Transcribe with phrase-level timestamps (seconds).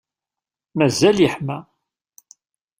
[0.77, 1.57] Mazal yeḥma.